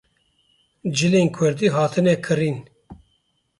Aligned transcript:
Cilên 0.95 1.27
Kurdî 1.35 1.67
hatine 1.75 2.15
kirîn 2.25 2.57